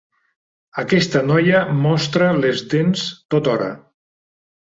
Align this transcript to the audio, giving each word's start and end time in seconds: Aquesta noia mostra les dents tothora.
Aquesta 0.83 1.21
noia 1.31 1.59
mostra 1.81 2.31
les 2.47 2.65
dents 2.73 3.05
tothora. 3.35 3.71